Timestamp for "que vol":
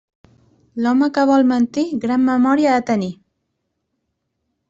1.17-1.45